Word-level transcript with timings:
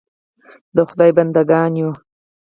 د 0.75 0.77
خدای 0.89 1.11
بنده 1.17 1.41
ګان 1.49 1.71
یو. 1.79 1.91